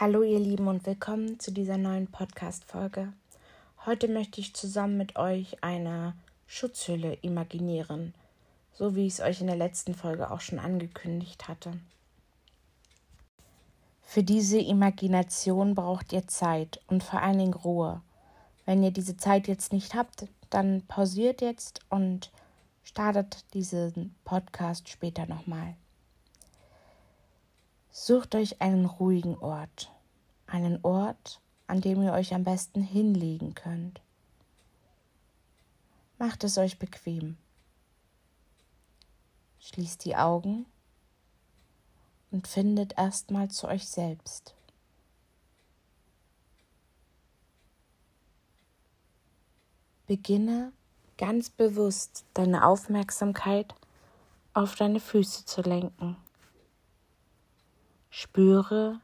Hallo 0.00 0.22
ihr 0.22 0.40
Lieben 0.40 0.66
und 0.66 0.86
willkommen 0.86 1.38
zu 1.40 1.52
dieser 1.52 1.76
neuen 1.76 2.06
Podcast-Folge. 2.06 3.12
Heute 3.84 4.08
möchte 4.08 4.40
ich 4.40 4.54
zusammen 4.54 4.96
mit 4.96 5.16
euch 5.16 5.62
eine 5.62 6.14
Schutzhülle 6.46 7.18
imaginieren, 7.20 8.14
so 8.72 8.96
wie 8.96 9.06
ich 9.06 9.12
es 9.12 9.20
euch 9.20 9.42
in 9.42 9.48
der 9.48 9.56
letzten 9.56 9.94
Folge 9.94 10.30
auch 10.30 10.40
schon 10.40 10.58
angekündigt 10.58 11.48
hatte. 11.48 11.72
Für 14.00 14.22
diese 14.22 14.58
Imagination 14.58 15.74
braucht 15.74 16.14
ihr 16.14 16.26
Zeit 16.26 16.80
und 16.86 17.04
vor 17.04 17.20
allen 17.20 17.38
Dingen 17.38 17.52
Ruhe. 17.52 18.00
Wenn 18.64 18.82
ihr 18.82 18.92
diese 18.92 19.18
Zeit 19.18 19.48
jetzt 19.48 19.70
nicht 19.70 19.92
habt, 19.92 20.28
dann 20.48 20.80
pausiert 20.88 21.42
jetzt 21.42 21.80
und 21.90 22.30
startet 22.84 23.44
diesen 23.52 24.14
Podcast 24.24 24.88
später 24.88 25.26
nochmal. 25.26 25.74
Sucht 27.92 28.34
euch 28.34 28.60
einen 28.62 28.84
ruhigen 28.84 29.36
Ort, 29.38 29.90
einen 30.46 30.78
Ort, 30.84 31.40
an 31.66 31.80
dem 31.80 32.02
ihr 32.02 32.12
euch 32.12 32.34
am 32.34 32.44
besten 32.44 32.82
hinlegen 32.82 33.54
könnt. 33.54 34.00
Macht 36.18 36.44
es 36.44 36.56
euch 36.56 36.78
bequem. 36.78 37.36
Schließt 39.58 40.04
die 40.04 40.16
Augen 40.16 40.66
und 42.30 42.46
findet 42.46 42.96
erstmal 42.96 43.50
zu 43.50 43.66
euch 43.66 43.88
selbst. 43.88 44.54
Beginne 50.06 50.72
ganz 51.18 51.50
bewusst 51.50 52.24
deine 52.34 52.66
Aufmerksamkeit 52.66 53.74
auf 54.54 54.74
deine 54.74 55.00
Füße 55.00 55.44
zu 55.44 55.62
lenken. 55.62 56.16
Spüre 58.12 59.00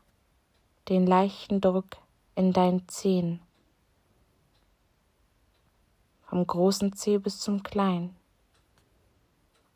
den 0.88 1.06
leichten 1.06 1.60
Druck 1.60 1.86
in 2.34 2.52
deinen 2.52 2.88
Zehen, 2.88 3.40
vom 6.22 6.44
großen 6.44 6.92
Zeh 6.92 7.18
bis 7.18 7.38
zum 7.38 7.62
kleinen 7.62 8.16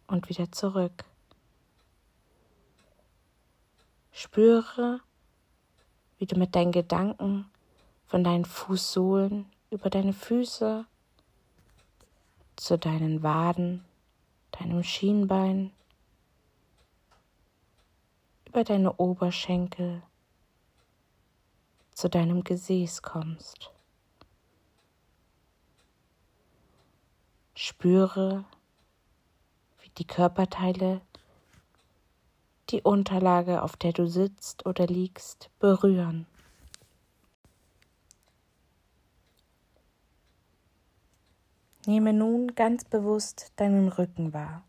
und 0.09 0.29
wieder 0.29 0.51
zurück. 0.51 1.05
Spüre, 4.11 5.01
wie 6.19 6.27
du 6.27 6.37
mit 6.37 6.57
deinen 6.57 6.73
Gedanken 6.73 7.49
von 8.07 8.25
deinen 8.25 8.45
Fußsohlen 8.45 9.47
über 9.71 9.91
deine 9.91 10.13
Füße 10.13 10.85
zu 12.57 12.79
deinen 12.79 13.23
Waden, 13.23 13.85
deinem 14.51 14.83
Schienbein, 14.83 15.73
über 18.61 18.65
deine 18.65 18.93
Oberschenkel 18.97 20.03
zu 21.93 22.11
deinem 22.11 22.45
Gesäß 22.45 23.01
kommst. 23.01 23.73
Spüre, 27.55 28.45
wie 29.81 29.89
die 29.97 30.07
Körperteile 30.07 31.01
die 32.69 32.83
Unterlage, 32.83 33.63
auf 33.63 33.79
der 33.79 33.95
du 33.95 34.07
sitzt 34.07 34.67
oder 34.67 34.87
liegst, 34.87 35.49
berühren. 35.59 36.27
Nehme 41.87 42.13
nun 42.13 42.55
ganz 42.55 42.85
bewusst 42.85 43.55
deinen 43.57 43.89
Rücken 43.89 44.35
wahr, 44.35 44.63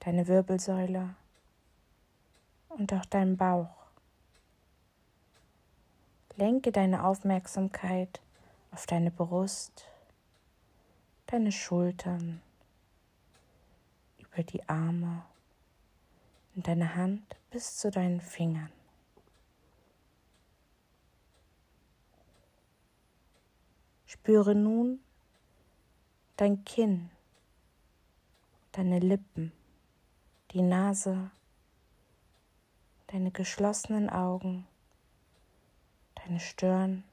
deine 0.00 0.26
Wirbelsäule, 0.28 1.14
und 2.78 2.92
auch 2.92 3.04
deinen 3.04 3.36
Bauch. 3.36 3.68
Lenke 6.36 6.70
deine 6.70 7.04
Aufmerksamkeit 7.04 8.20
auf 8.70 8.86
deine 8.86 9.10
Brust, 9.10 9.84
deine 11.26 11.50
Schultern, 11.50 12.40
über 14.18 14.44
die 14.44 14.66
Arme 14.68 15.24
und 16.54 16.68
deine 16.68 16.94
Hand 16.94 17.36
bis 17.50 17.76
zu 17.76 17.90
deinen 17.90 18.20
Fingern. 18.20 18.70
Spüre 24.06 24.54
nun 24.54 25.00
dein 26.36 26.64
Kinn, 26.64 27.10
deine 28.72 29.00
Lippen, 29.00 29.52
die 30.52 30.62
Nase, 30.62 31.32
deine 33.08 33.30
geschlossenen 33.30 34.10
Augen, 34.10 34.66
deine 36.14 36.40
Stirn, 36.40 37.04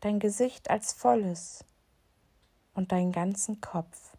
dein 0.00 0.20
Gesicht 0.20 0.70
als 0.70 0.92
volles 0.92 1.64
und 2.74 2.92
deinen 2.92 3.12
ganzen 3.12 3.60
Kopf. 3.60 4.16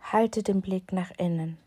Halte 0.00 0.42
den 0.42 0.60
Blick 0.60 0.92
nach 0.92 1.10
innen. 1.18 1.58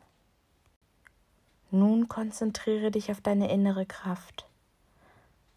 Nun 1.71 2.07
konzentriere 2.07 2.91
dich 2.91 3.11
auf 3.11 3.21
deine 3.21 3.51
innere 3.51 3.85
Kraft. 3.85 4.47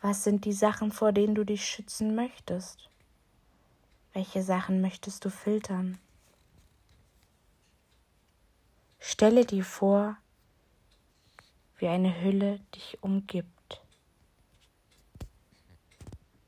Was 0.00 0.24
sind 0.24 0.44
die 0.44 0.52
Sachen, 0.52 0.92
vor 0.92 1.12
denen 1.12 1.34
du 1.34 1.44
dich 1.44 1.66
schützen 1.66 2.14
möchtest? 2.14 2.88
Welche 4.12 4.42
Sachen 4.42 4.80
möchtest 4.80 5.24
du 5.24 5.30
filtern? 5.30 5.98
Stelle 8.98 9.44
dir 9.44 9.64
vor, 9.64 10.16
wie 11.78 11.88
eine 11.88 12.20
Hülle 12.20 12.58
dich 12.74 12.98
umgibt. 13.02 13.80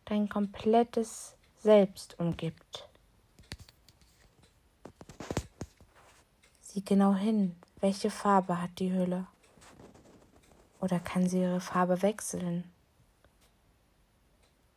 Dein 0.05 0.29
komplettes 0.29 1.37
Selbst 1.59 2.19
umgibt. 2.19 2.89
Sieh 6.61 6.85
genau 6.85 7.15
hin, 7.15 7.55
welche 7.81 8.11
Farbe 8.11 8.61
hat 8.61 8.79
die 8.79 8.93
Hülle. 8.93 9.27
Oder 10.81 10.99
kann 10.99 11.29
sie 11.29 11.43
ihre 11.43 11.61
Farbe 11.61 12.03
wechseln? 12.03 12.71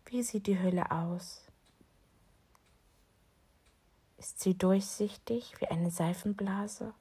Wie 0.06 0.22
sieht 0.22 0.48
die 0.48 0.60
Hülle 0.60 0.92
aus? 0.92 1.42
Ist 4.18 4.40
sie 4.40 4.58
durchsichtig 4.58 5.60
wie 5.60 5.68
eine 5.68 5.90
Seifenblase? 5.90 6.94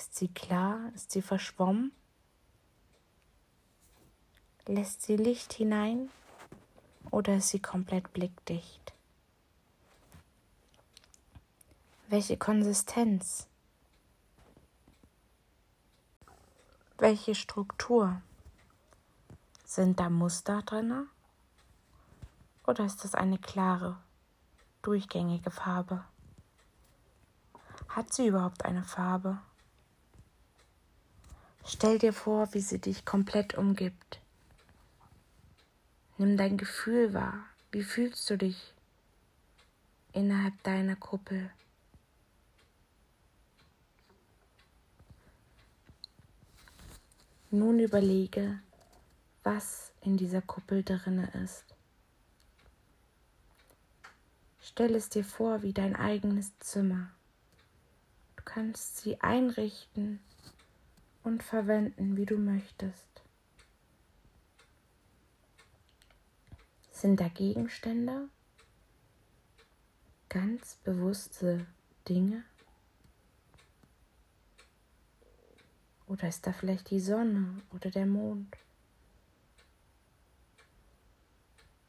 Ist 0.00 0.16
sie 0.16 0.28
klar? 0.28 0.90
Ist 0.94 1.10
sie 1.10 1.20
verschwommen? 1.20 1.92
Lässt 4.64 5.02
sie 5.02 5.16
Licht 5.16 5.52
hinein 5.52 6.08
oder 7.10 7.36
ist 7.36 7.50
sie 7.50 7.60
komplett 7.60 8.10
blickdicht? 8.14 8.94
Welche 12.08 12.38
Konsistenz? 12.38 13.46
Welche 16.96 17.34
Struktur? 17.34 18.22
Sind 19.66 20.00
da 20.00 20.08
Muster 20.08 20.62
drin? 20.62 21.08
Oder 22.66 22.86
ist 22.86 23.04
das 23.04 23.14
eine 23.14 23.36
klare, 23.36 23.98
durchgängige 24.80 25.50
Farbe? 25.50 26.06
Hat 27.90 28.14
sie 28.14 28.28
überhaupt 28.28 28.64
eine 28.64 28.82
Farbe? 28.82 29.42
Stell 31.64 31.98
dir 31.98 32.12
vor, 32.12 32.52
wie 32.54 32.60
sie 32.60 32.78
dich 32.78 33.04
komplett 33.04 33.54
umgibt. 33.54 34.20
Nimm 36.18 36.36
dein 36.36 36.56
Gefühl 36.56 37.14
wahr. 37.14 37.44
Wie 37.72 37.82
fühlst 37.82 38.28
du 38.28 38.36
dich 38.36 38.74
innerhalb 40.12 40.60
deiner 40.62 40.96
Kuppel? 40.96 41.50
Nun 47.52 47.78
überlege, 47.78 48.60
was 49.42 49.90
in 50.02 50.16
dieser 50.16 50.42
Kuppel 50.42 50.84
drinne 50.84 51.30
ist. 51.42 51.64
Stell 54.62 54.94
es 54.94 55.08
dir 55.08 55.24
vor 55.24 55.62
wie 55.62 55.72
dein 55.72 55.96
eigenes 55.96 56.56
Zimmer. 56.60 57.10
Du 58.36 58.42
kannst 58.44 58.98
sie 58.98 59.20
einrichten, 59.20 60.20
und 61.22 61.42
verwenden, 61.42 62.16
wie 62.16 62.26
du 62.26 62.38
möchtest. 62.38 63.22
Sind 66.90 67.20
da 67.20 67.28
Gegenstände? 67.28 68.28
Ganz 70.28 70.76
bewusste 70.84 71.66
Dinge? 72.08 72.44
Oder 76.06 76.28
ist 76.28 76.46
da 76.46 76.52
vielleicht 76.52 76.90
die 76.90 77.00
Sonne 77.00 77.62
oder 77.72 77.90
der 77.90 78.06
Mond? 78.06 78.56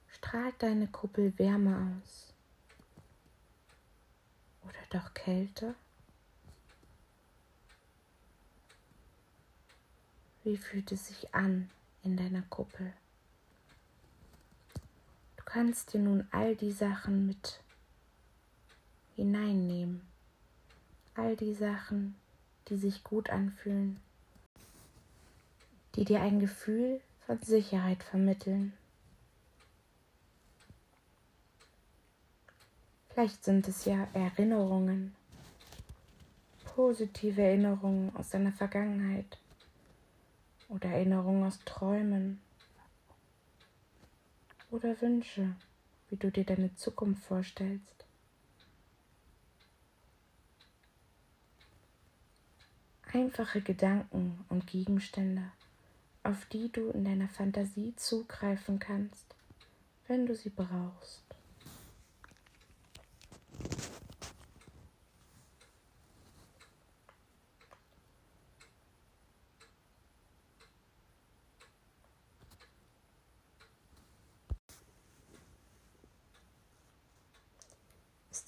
Strahlt 0.10 0.62
deine 0.62 0.88
Kuppel 0.88 1.38
Wärme 1.40 2.00
aus? 2.00 2.34
Oder 4.64 5.02
auch 5.02 5.14
Kälte? 5.14 5.76
Wie 10.52 10.58
fühlt 10.58 10.92
es 10.92 11.08
sich 11.08 11.34
an 11.34 11.70
in 12.04 12.18
deiner 12.18 12.42
Kuppel? 12.42 12.92
Du 15.38 15.44
kannst 15.46 15.94
dir 15.94 16.02
nun 16.02 16.28
all 16.32 16.58
die 16.58 16.74
Sachen 16.74 17.26
mit 17.26 17.62
hineinnehmen. 19.16 20.02
All 21.16 21.38
die 21.38 21.54
Sachen, 21.54 22.16
die 22.68 22.76
sich 22.76 23.06
gut 23.06 23.30
anfühlen, 23.30 24.02
die 25.96 26.04
dir 26.04 26.20
ein 26.20 26.42
Gefühl 26.42 27.00
von 27.26 27.42
Sicherheit 27.42 28.04
vermitteln. 28.04 28.74
Vielleicht 33.08 33.46
sind 33.46 33.70
es 33.70 33.86
ja 33.86 34.06
Erinnerungen, 34.12 35.16
positive 36.76 37.42
Erinnerungen 37.42 38.14
aus 38.18 38.32
deiner 38.32 38.52
Vergangenheit 38.52 39.38
oder 40.72 40.90
Erinnerungen 40.90 41.46
aus 41.46 41.60
Träumen 41.66 42.40
oder 44.72 45.00
Wünsche, 45.02 45.54
wie 46.10 46.16
du 46.16 46.32
dir 46.32 46.46
deine 46.46 46.74
Zukunft 46.76 47.24
vorstellst. 47.26 48.06
Einfache 53.14 53.62
Gedanken 53.62 54.46
und 54.48 54.66
Gegenstände, 54.68 55.44
auf 56.24 56.46
die 56.46 56.72
du 56.72 56.90
in 56.92 57.04
deiner 57.04 57.28
Fantasie 57.28 57.94
zugreifen 57.98 58.80
kannst, 58.80 59.36
wenn 60.08 60.26
du 60.26 60.34
sie 60.34 60.50
brauchst. 60.50 61.31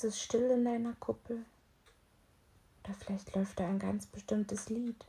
Ist 0.04 0.16
es 0.16 0.22
still 0.22 0.52
in 0.52 0.66
deiner 0.66 0.92
Kuppel? 0.96 1.46
Oder 2.84 2.94
vielleicht 2.94 3.34
läuft 3.34 3.58
da 3.58 3.66
ein 3.66 3.80
ganz 3.80 4.06
bestimmtes 4.06 4.68
Lied, 4.68 5.06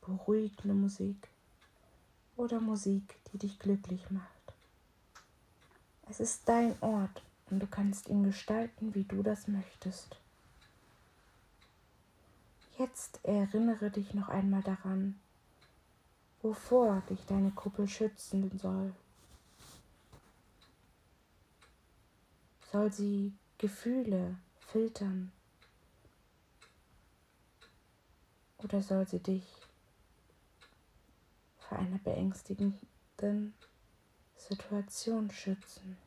beruhigende 0.00 0.74
Musik 0.74 1.28
oder 2.36 2.58
Musik, 2.58 3.14
die 3.30 3.38
dich 3.38 3.60
glücklich 3.60 4.10
macht. 4.10 4.26
Es 6.10 6.18
ist 6.18 6.48
dein 6.48 6.74
Ort 6.82 7.22
und 7.50 7.60
du 7.60 7.68
kannst 7.68 8.08
ihn 8.08 8.24
gestalten, 8.24 8.96
wie 8.96 9.04
du 9.04 9.22
das 9.22 9.46
möchtest. 9.46 10.16
Jetzt 12.78 13.20
erinnere 13.22 13.92
dich 13.92 14.12
noch 14.12 14.28
einmal 14.28 14.64
daran, 14.64 15.20
wovor 16.42 17.00
dich 17.08 17.24
deine 17.26 17.52
Kuppel 17.52 17.86
schützen 17.86 18.58
soll. 18.58 18.92
Soll 22.72 22.92
sie 22.92 23.32
Gefühle 23.58 24.36
filtern? 24.60 25.32
Oder 28.58 28.80
soll 28.80 29.06
sie 29.08 29.18
dich 29.18 29.44
vor 31.58 31.78
einer 31.80 31.98
beängstigenden 31.98 33.54
Situation 34.36 35.28
schützen? 35.32 35.98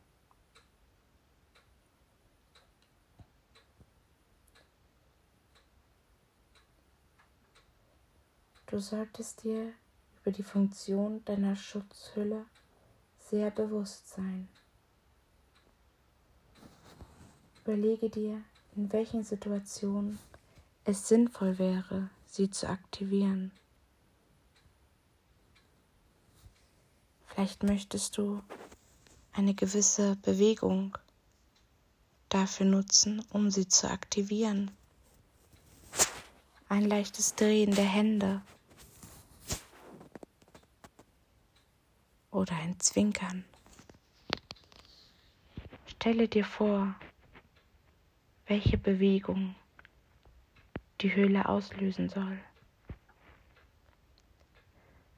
Du 8.64 8.78
solltest 8.80 9.44
dir 9.44 9.74
über 10.22 10.32
die 10.32 10.42
Funktion 10.42 11.22
deiner 11.26 11.54
Schutzhülle 11.54 12.46
sehr 13.18 13.50
bewusst 13.50 14.08
sein. 14.08 14.48
Überlege 17.72 18.10
dir, 18.10 18.44
in 18.76 18.92
welchen 18.92 19.24
Situationen 19.24 20.18
es 20.84 21.08
sinnvoll 21.08 21.58
wäre, 21.58 22.10
sie 22.26 22.50
zu 22.50 22.68
aktivieren. 22.68 23.50
Vielleicht 27.28 27.62
möchtest 27.62 28.18
du 28.18 28.42
eine 29.32 29.54
gewisse 29.54 30.16
Bewegung 30.16 30.98
dafür 32.28 32.66
nutzen, 32.66 33.24
um 33.30 33.50
sie 33.50 33.66
zu 33.66 33.88
aktivieren. 33.88 34.70
Ein 36.68 36.84
leichtes 36.84 37.36
Drehen 37.36 37.74
der 37.74 37.86
Hände 37.86 38.42
oder 42.30 42.54
ein 42.54 42.78
Zwinkern. 42.80 43.46
Stelle 45.86 46.28
dir 46.28 46.44
vor, 46.44 46.94
welche 48.52 48.76
Bewegung 48.76 49.54
die 51.00 51.14
Höhle 51.14 51.48
auslösen 51.48 52.10
soll. 52.10 52.38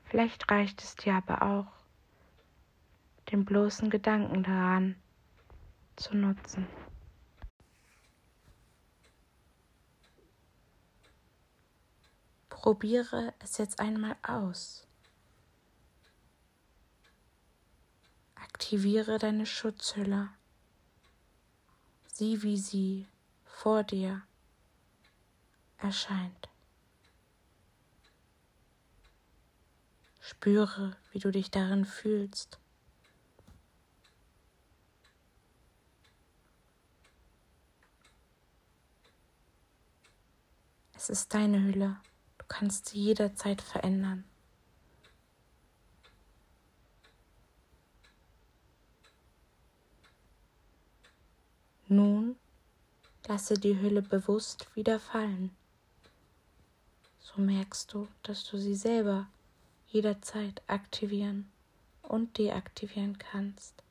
Vielleicht 0.04 0.48
reicht 0.48 0.80
es 0.84 0.94
dir 0.94 1.14
aber 1.14 1.42
auch, 1.42 1.66
den 3.32 3.44
bloßen 3.44 3.90
Gedanken 3.90 4.44
daran 4.44 4.94
zu 5.96 6.16
nutzen. 6.16 6.68
Probiere 12.50 13.34
es 13.40 13.58
jetzt 13.58 13.80
einmal 13.80 14.14
aus. 14.22 14.86
Aktiviere 18.36 19.18
deine 19.18 19.44
Schutzhülle. 19.44 20.28
Sieh, 22.06 22.40
wie 22.44 22.58
sie 22.58 23.08
vor 23.54 23.84
dir 23.84 24.22
erscheint. 25.78 26.48
Spüre, 30.20 30.96
wie 31.12 31.18
du 31.18 31.30
dich 31.30 31.50
darin 31.50 31.84
fühlst. 31.84 32.58
Es 40.94 41.08
ist 41.08 41.32
deine 41.32 41.62
Hülle. 41.62 42.00
Du 42.38 42.44
kannst 42.48 42.88
sie 42.88 42.98
jederzeit 42.98 43.62
verändern. 43.62 44.24
Nun 51.88 52.36
lasse 53.26 53.54
die 53.54 53.80
Hülle 53.80 54.02
bewusst 54.02 54.68
wieder 54.74 55.00
fallen 55.00 55.50
so 57.34 57.40
merkst 57.40 57.92
du, 57.92 58.06
dass 58.22 58.44
du 58.44 58.58
sie 58.58 58.74
selber 58.74 59.26
jederzeit 59.88 60.62
aktivieren 60.66 61.50
und 62.02 62.38
deaktivieren 62.38 63.18
kannst. 63.18 63.82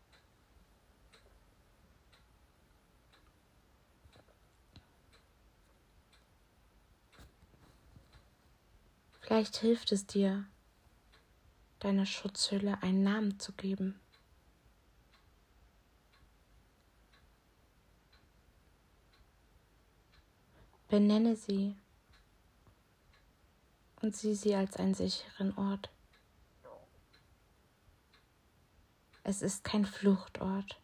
Vielleicht 9.20 9.58
hilft 9.58 9.92
es 9.92 10.06
dir, 10.06 10.46
deiner 11.80 12.06
Schutzhülle 12.06 12.82
einen 12.82 13.04
Namen 13.04 13.40
zu 13.40 13.52
geben. 13.54 14.00
Benenne 20.94 21.36
sie 21.36 21.76
und 24.04 24.16
sieh 24.16 24.36
sie 24.36 24.54
als 24.54 24.76
einen 24.76 24.94
sicheren 24.94 25.58
Ort. 25.58 25.90
Es 29.24 29.42
ist 29.42 29.64
kein 29.64 29.88
Fluchtort. 29.88 30.80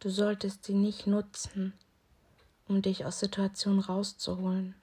Du 0.00 0.10
solltest 0.10 0.64
sie 0.64 0.74
nicht 0.74 1.06
nutzen, 1.06 1.74
um 2.66 2.82
dich 2.82 3.04
aus 3.04 3.20
Situationen 3.20 3.78
rauszuholen. 3.78 4.74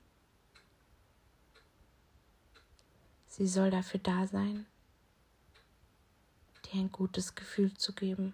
Sie 3.28 3.50
soll 3.50 3.70
dafür 3.70 4.00
da 4.00 4.28
sein, 4.28 4.66
dir 6.68 6.80
ein 6.80 6.92
gutes 6.94 7.36
Gefühl 7.36 7.74
zu 7.74 7.92
geben 7.92 8.34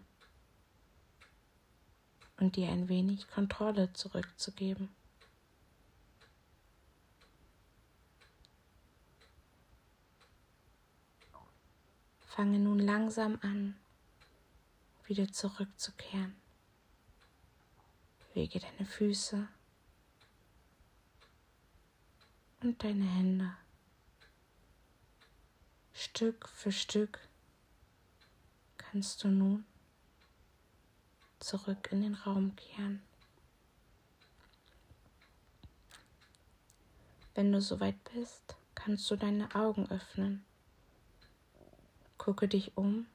und 2.42 2.56
dir 2.56 2.70
ein 2.70 2.90
wenig 2.90 3.30
Kontrolle 3.30 3.94
zurückzugeben. 3.94 4.90
Fange 12.20 12.58
nun 12.58 12.80
langsam 12.80 13.38
an, 13.44 13.78
wieder 15.06 15.32
zurückzukehren. 15.32 16.36
Bewege 18.34 18.60
deine 18.60 18.88
Füße 18.88 19.48
und 22.62 22.84
deine 22.84 23.06
Hände. 23.06 23.56
Stück 25.94 26.50
für 26.50 26.72
Stück 26.72 27.20
kannst 28.78 29.24
du 29.24 29.28
nun 29.28 29.66
zurück 31.42 31.90
in 31.92 32.02
den 32.02 32.14
Raum 32.14 32.56
kehren. 32.56 33.02
Wenn 37.34 37.52
du 37.52 37.62
soweit 37.62 37.96
bist, 38.14 38.56
kannst 38.76 39.10
du 39.10 39.16
deine 39.16 39.54
Augen 39.56 39.90
öffnen. 39.90 40.46
Gucke 42.18 42.48
dich 42.48 42.78
um 42.78 43.08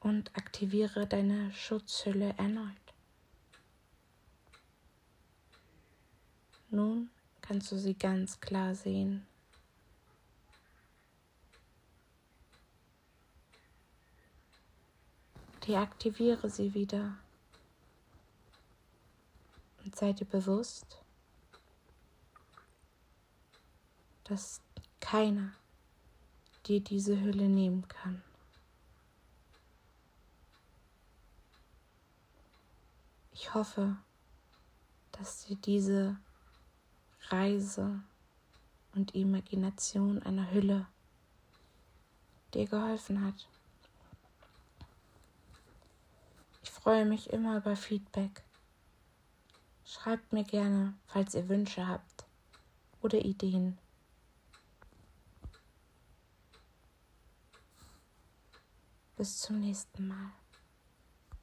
und 0.00 0.36
aktiviere 0.36 1.06
deine 1.06 1.52
Schutzhülle 1.52 2.34
erneut. 2.36 2.68
Nun 6.70 7.08
kannst 7.40 7.72
du 7.72 7.78
sie 7.78 7.94
ganz 7.94 8.40
klar 8.40 8.74
sehen. 8.74 9.26
Deaktiviere 15.66 16.50
sie 16.50 16.74
wieder 16.74 17.16
und 19.84 19.96
sei 19.96 20.12
dir 20.12 20.26
bewusst, 20.26 21.02
dass 24.24 24.60
keiner 25.00 25.52
dir 26.66 26.80
diese 26.80 27.20
Hülle 27.20 27.48
nehmen 27.48 27.86
kann. 27.88 28.22
Ich 33.32 33.52
hoffe, 33.52 33.96
dass 35.12 35.44
dir 35.44 35.56
diese 35.56 36.16
Reise 37.28 38.00
und 38.94 39.14
Imagination 39.14 40.22
einer 40.22 40.50
Hülle 40.50 40.86
dir 42.54 42.66
geholfen 42.66 43.24
hat. 43.24 43.46
Ich 46.62 46.70
freue 46.84 47.06
mich 47.06 47.30
immer 47.30 47.56
über 47.56 47.76
Feedback. 47.76 48.42
Schreibt 49.86 50.34
mir 50.34 50.44
gerne, 50.44 50.92
falls 51.06 51.34
ihr 51.34 51.48
Wünsche 51.48 51.88
habt 51.88 52.26
oder 53.00 53.24
Ideen. 53.24 53.78
Bis 59.16 59.38
zum 59.40 59.60
nächsten 59.60 60.08
Mal. 60.08 60.43